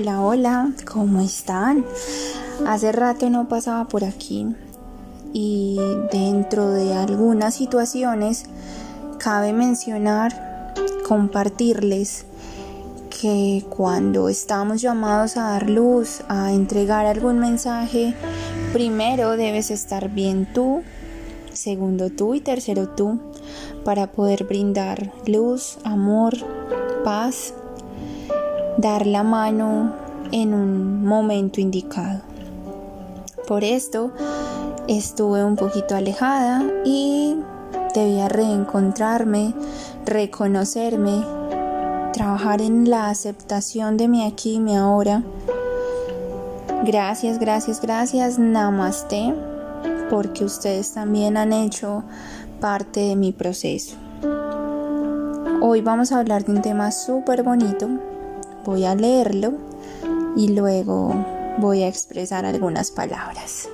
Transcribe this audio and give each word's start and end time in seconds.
Hola, 0.00 0.20
hola, 0.22 0.72
¿cómo 0.84 1.20
están? 1.20 1.84
Hace 2.64 2.92
rato 2.92 3.28
no 3.30 3.48
pasaba 3.48 3.88
por 3.88 4.04
aquí 4.04 4.46
y 5.32 5.76
dentro 6.12 6.70
de 6.70 6.94
algunas 6.94 7.56
situaciones 7.56 8.44
cabe 9.18 9.52
mencionar, 9.52 10.72
compartirles 11.04 12.26
que 13.10 13.66
cuando 13.70 14.28
estamos 14.28 14.80
llamados 14.80 15.36
a 15.36 15.50
dar 15.50 15.68
luz, 15.68 16.22
a 16.28 16.52
entregar 16.52 17.04
algún 17.04 17.40
mensaje, 17.40 18.14
primero 18.72 19.36
debes 19.36 19.72
estar 19.72 20.10
bien 20.10 20.46
tú, 20.54 20.82
segundo 21.52 22.10
tú 22.10 22.36
y 22.36 22.40
tercero 22.40 22.88
tú, 22.90 23.18
para 23.84 24.12
poder 24.12 24.44
brindar 24.44 25.10
luz, 25.26 25.78
amor, 25.82 26.34
paz, 27.02 27.52
dar 28.78 29.06
la 29.06 29.24
mano 29.24 29.92
en 30.30 30.54
un 30.54 31.04
momento 31.04 31.60
indicado. 31.60 32.20
Por 33.46 33.64
esto 33.64 34.12
estuve 34.86 35.44
un 35.44 35.56
poquito 35.56 35.96
alejada 35.96 36.64
y 36.84 37.36
debía 37.94 38.28
reencontrarme, 38.28 39.52
reconocerme, 40.06 41.24
trabajar 42.12 42.62
en 42.62 42.88
la 42.88 43.10
aceptación 43.10 43.96
de 43.96 44.06
mi 44.06 44.24
aquí 44.24 44.54
y 44.54 44.60
mi 44.60 44.76
ahora. 44.76 45.24
Gracias, 46.84 47.40
gracias, 47.40 47.80
gracias. 47.80 48.38
Namaste, 48.38 49.34
porque 50.08 50.44
ustedes 50.44 50.92
también 50.92 51.36
han 51.36 51.52
hecho 51.52 52.04
parte 52.60 53.00
de 53.00 53.16
mi 53.16 53.32
proceso. 53.32 53.96
Hoy 55.60 55.80
vamos 55.80 56.12
a 56.12 56.20
hablar 56.20 56.44
de 56.44 56.52
un 56.52 56.62
tema 56.62 56.92
súper 56.92 57.42
bonito. 57.42 57.88
Voy 58.68 58.84
a 58.84 58.94
leerlo 58.94 59.54
y 60.36 60.48
luego 60.48 61.14
voy 61.56 61.84
a 61.84 61.88
expresar 61.88 62.44
algunas 62.44 62.90
palabras. 62.90 63.66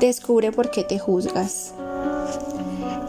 Descubre 0.00 0.50
por 0.50 0.72
qué 0.72 0.82
te 0.82 0.98
juzgas. 0.98 1.72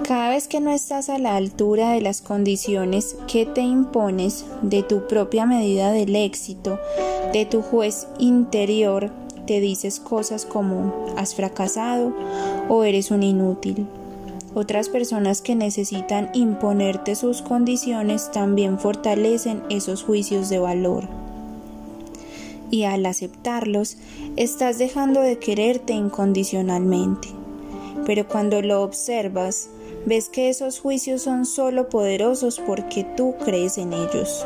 Cada 0.07 0.29
vez 0.29 0.47
que 0.47 0.59
no 0.59 0.69
estás 0.69 1.09
a 1.09 1.17
la 1.17 1.35
altura 1.35 1.93
de 1.93 2.01
las 2.01 2.21
condiciones 2.21 3.15
que 3.27 3.47
te 3.47 3.61
impones 3.61 4.45
de 4.61 4.83
tu 4.83 5.07
propia 5.07 5.47
medida 5.47 5.91
del 5.91 6.15
éxito, 6.15 6.79
de 7.33 7.47
tu 7.47 7.63
juez 7.63 8.05
interior, 8.19 9.09
te 9.47 9.59
dices 9.61 9.99
cosas 9.99 10.45
como 10.45 11.07
has 11.17 11.33
fracasado 11.33 12.13
o 12.69 12.83
eres 12.83 13.09
un 13.09 13.23
inútil. 13.23 13.87
Otras 14.57 14.89
personas 14.89 15.43
que 15.43 15.53
necesitan 15.53 16.31
imponerte 16.33 17.13
sus 17.13 17.43
condiciones 17.43 18.31
también 18.31 18.79
fortalecen 18.79 19.61
esos 19.69 20.01
juicios 20.01 20.49
de 20.49 20.57
valor. 20.57 21.07
Y 22.71 22.85
al 22.85 23.05
aceptarlos, 23.05 23.97
estás 24.35 24.79
dejando 24.79 25.21
de 25.21 25.37
quererte 25.37 25.93
incondicionalmente. 25.93 27.27
Pero 28.07 28.27
cuando 28.27 28.63
lo 28.63 28.81
observas, 28.81 29.69
ves 30.07 30.27
que 30.27 30.49
esos 30.49 30.79
juicios 30.79 31.21
son 31.21 31.45
solo 31.45 31.87
poderosos 31.87 32.59
porque 32.59 33.05
tú 33.15 33.35
crees 33.45 33.77
en 33.77 33.93
ellos. 33.93 34.43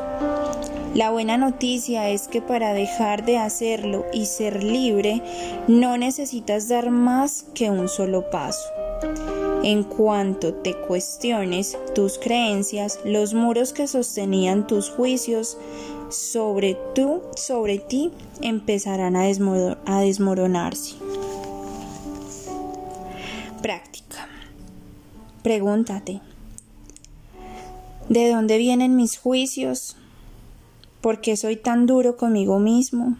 La 0.93 1.09
buena 1.11 1.37
noticia 1.37 2.09
es 2.09 2.27
que 2.27 2.41
para 2.41 2.73
dejar 2.73 3.23
de 3.23 3.37
hacerlo 3.37 4.05
y 4.11 4.25
ser 4.25 4.61
libre 4.61 5.21
no 5.69 5.97
necesitas 5.97 6.67
dar 6.67 6.91
más 6.91 7.45
que 7.53 7.69
un 7.69 7.87
solo 7.87 8.29
paso. 8.29 8.80
En 9.63 9.83
cuanto 9.83 10.55
te 10.55 10.75
cuestiones 10.75 11.77
tus 11.93 12.17
creencias, 12.17 12.99
los 13.05 13.35
muros 13.35 13.73
que 13.73 13.87
sostenían 13.87 14.65
tus 14.65 14.89
juicios 14.89 15.55
sobre 16.09 16.75
tú, 16.95 17.21
sobre 17.35 17.77
ti, 17.77 18.11
empezarán 18.41 19.15
a, 19.15 19.21
a 19.85 20.01
desmoronarse. 20.01 20.95
Práctica. 23.61 24.27
Pregúntate, 25.43 26.21
¿de 28.09 28.29
dónde 28.29 28.57
vienen 28.57 28.95
mis 28.95 29.19
juicios? 29.19 29.95
¿Por 31.01 31.21
qué 31.21 31.37
soy 31.37 31.55
tan 31.55 31.85
duro 31.85 32.17
conmigo 32.17 32.57
mismo? 32.59 33.15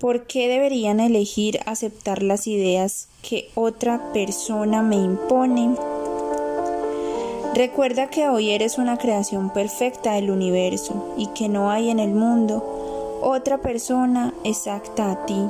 ¿Por 0.00 0.26
qué 0.26 0.48
deberían 0.48 1.00
elegir 1.00 1.60
aceptar 1.66 2.22
las 2.22 2.46
ideas 2.46 3.08
que 3.22 3.50
otra 3.54 4.12
persona 4.12 4.82
me 4.82 4.96
impone? 4.96 5.76
Recuerda 7.54 8.10
que 8.10 8.28
hoy 8.28 8.50
eres 8.50 8.78
una 8.78 8.98
creación 8.98 9.50
perfecta 9.50 10.14
del 10.14 10.30
universo 10.30 11.14
y 11.16 11.28
que 11.28 11.48
no 11.48 11.70
hay 11.70 11.88
en 11.90 12.00
el 12.00 12.10
mundo 12.10 13.20
otra 13.22 13.58
persona 13.58 14.34
exacta 14.42 15.12
a 15.12 15.26
ti. 15.26 15.40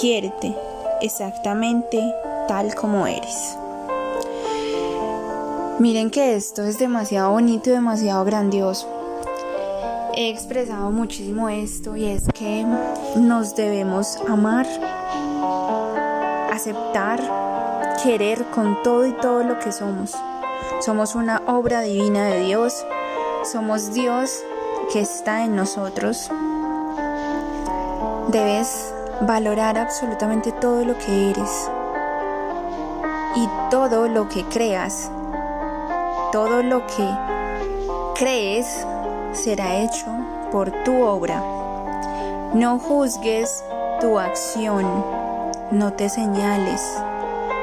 Quiérete 0.00 0.54
exactamente 1.00 2.00
tal 2.46 2.74
como 2.74 3.06
eres. 3.06 3.56
Miren 5.80 6.10
que 6.10 6.36
esto 6.36 6.62
es 6.62 6.78
demasiado 6.78 7.32
bonito 7.32 7.70
y 7.70 7.72
demasiado 7.72 8.24
grandioso. 8.24 8.99
He 10.14 10.30
expresado 10.30 10.90
muchísimo 10.90 11.48
esto 11.48 11.96
y 11.96 12.06
es 12.06 12.26
que 12.34 12.66
nos 13.16 13.54
debemos 13.54 14.18
amar, 14.28 14.66
aceptar, 16.52 17.20
querer 18.02 18.44
con 18.54 18.82
todo 18.82 19.06
y 19.06 19.12
todo 19.12 19.42
lo 19.42 19.58
que 19.58 19.72
somos. 19.72 20.14
Somos 20.80 21.14
una 21.14 21.42
obra 21.46 21.82
divina 21.82 22.26
de 22.26 22.40
Dios, 22.40 22.84
somos 23.44 23.92
Dios 23.94 24.42
que 24.92 25.00
está 25.00 25.44
en 25.44 25.56
nosotros. 25.56 26.30
Debes 28.28 28.92
valorar 29.22 29.78
absolutamente 29.78 30.52
todo 30.52 30.84
lo 30.84 30.96
que 30.98 31.30
eres 31.30 31.70
y 33.36 33.48
todo 33.70 34.08
lo 34.08 34.28
que 34.28 34.44
creas 34.44 35.10
todo 36.32 36.62
lo 36.62 36.86
que 36.86 37.08
crees 38.14 38.86
será 39.32 39.76
hecho 39.76 40.06
por 40.50 40.70
tu 40.84 41.02
obra. 41.02 41.42
No 42.54 42.78
juzgues 42.78 43.64
tu 44.00 44.18
acción, 44.18 45.04
no 45.70 45.92
te 45.92 46.08
señales. 46.08 46.82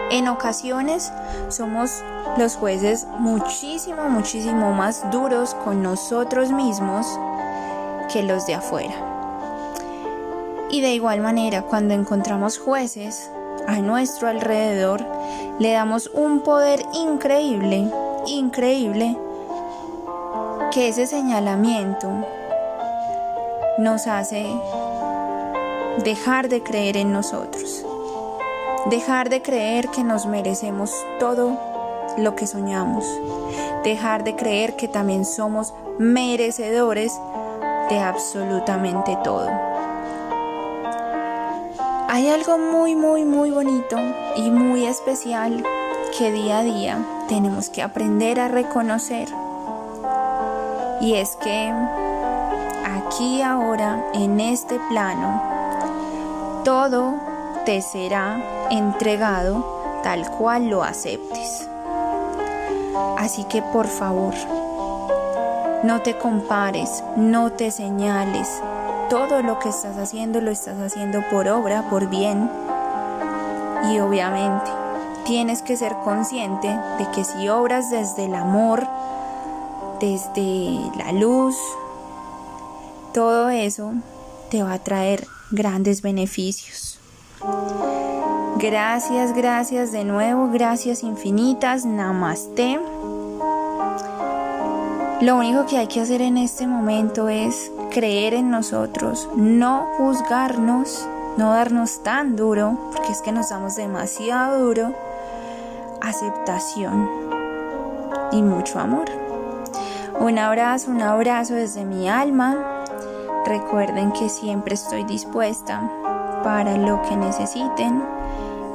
En 0.09 0.27
ocasiones 0.27 1.11
somos 1.49 2.03
los 2.37 2.55
jueces 2.55 3.07
muchísimo, 3.19 4.09
muchísimo 4.09 4.71
más 4.71 5.09
duros 5.11 5.55
con 5.65 5.81
nosotros 5.83 6.51
mismos 6.51 7.07
que 8.11 8.23
los 8.23 8.45
de 8.47 8.55
afuera. 8.55 8.95
Y 10.69 10.81
de 10.81 10.93
igual 10.93 11.21
manera, 11.21 11.63
cuando 11.63 11.93
encontramos 11.93 12.57
jueces 12.57 13.29
a 13.67 13.79
nuestro 13.79 14.27
alrededor, 14.27 15.05
le 15.59 15.71
damos 15.71 16.09
un 16.13 16.41
poder 16.41 16.81
increíble 16.93 17.91
increíble 18.27 19.17
que 20.71 20.89
ese 20.89 21.07
señalamiento 21.07 22.09
nos 23.77 24.07
hace 24.07 24.45
dejar 26.03 26.49
de 26.49 26.61
creer 26.61 26.97
en 26.97 27.13
nosotros, 27.13 27.85
dejar 28.89 29.29
de 29.29 29.41
creer 29.41 29.89
que 29.89 30.03
nos 30.03 30.25
merecemos 30.25 30.91
todo 31.19 31.57
lo 32.17 32.35
que 32.35 32.47
soñamos, 32.47 33.05
dejar 33.83 34.23
de 34.23 34.35
creer 34.35 34.75
que 34.75 34.87
también 34.87 35.25
somos 35.25 35.73
merecedores 35.99 37.13
de 37.89 37.99
absolutamente 37.99 39.17
todo. 39.23 39.49
Hay 42.09 42.29
algo 42.29 42.57
muy, 42.57 42.95
muy, 42.95 43.25
muy 43.25 43.51
bonito 43.51 43.97
y 44.35 44.49
muy 44.49 44.85
especial 44.85 45.63
que 46.17 46.31
día 46.31 46.59
a 46.59 46.63
día 46.63 47.05
tenemos 47.27 47.69
que 47.69 47.81
aprender 47.81 48.39
a 48.39 48.47
reconocer. 48.47 49.27
Y 50.99 51.15
es 51.15 51.35
que 51.35 51.71
aquí 52.85 53.41
ahora, 53.41 54.03
en 54.13 54.39
este 54.39 54.79
plano, 54.89 55.41
todo 56.63 57.13
te 57.65 57.81
será 57.81 58.37
entregado 58.71 59.99
tal 60.03 60.29
cual 60.31 60.69
lo 60.69 60.83
aceptes. 60.83 61.67
Así 63.17 63.43
que 63.43 63.61
por 63.61 63.87
favor, 63.87 64.33
no 65.83 66.01
te 66.01 66.17
compares, 66.17 67.03
no 67.15 67.51
te 67.51 67.71
señales. 67.71 68.49
Todo 69.09 69.41
lo 69.41 69.59
que 69.59 69.69
estás 69.69 69.97
haciendo 69.97 70.41
lo 70.41 70.51
estás 70.51 70.79
haciendo 70.79 71.21
por 71.29 71.47
obra, 71.47 71.83
por 71.89 72.07
bien. 72.07 72.49
Y 73.91 73.99
obviamente 73.99 74.71
tienes 75.25 75.61
que 75.61 75.77
ser 75.77 75.93
consciente 76.03 76.67
de 76.97 77.11
que 77.11 77.23
si 77.23 77.49
obras 77.49 77.89
desde 77.89 78.25
el 78.25 78.35
amor, 78.35 78.87
desde 79.99 80.79
la 80.97 81.11
luz, 81.11 81.55
todo 83.13 83.49
eso 83.49 83.93
te 84.49 84.63
va 84.63 84.73
a 84.73 84.79
traer 84.79 85.27
grandes 85.51 86.01
beneficios. 86.01 86.99
Gracias, 88.57 89.35
gracias 89.35 89.91
de 89.91 90.03
nuevo, 90.03 90.49
gracias 90.51 91.03
infinitas, 91.03 91.85
namaste. 91.85 92.79
Lo 95.21 95.35
único 95.35 95.65
que 95.65 95.77
hay 95.77 95.87
que 95.87 96.01
hacer 96.01 96.21
en 96.21 96.37
este 96.37 96.67
momento 96.67 97.27
es 97.29 97.71
creer 97.91 98.33
en 98.33 98.51
nosotros, 98.51 99.29
no 99.35 99.87
juzgarnos, 99.97 101.07
no 101.37 101.51
darnos 101.51 102.03
tan 102.03 102.35
duro, 102.35 102.77
porque 102.93 103.11
es 103.11 103.21
que 103.21 103.31
nos 103.31 103.49
damos 103.49 103.75
demasiado 103.75 104.59
duro, 104.59 104.93
aceptación 106.01 107.09
y 108.31 108.41
mucho 108.41 108.79
amor. 108.79 109.26
Un 110.19 110.39
abrazo, 110.39 110.91
un 110.91 111.01
abrazo 111.01 111.53
desde 111.53 111.85
mi 111.85 112.09
alma. 112.09 112.83
Recuerden 113.45 114.11
que 114.11 114.29
siempre 114.29 114.73
estoy 114.73 115.03
dispuesta 115.03 115.81
para 116.43 116.75
lo 116.75 117.01
que 117.03 117.15
necesiten 117.15 118.03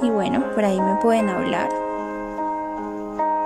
y 0.03 0.11
bueno, 0.11 0.45
por 0.55 0.65
ahí 0.65 0.81
me 0.81 0.97
pueden 0.97 1.29
hablar 1.29 1.82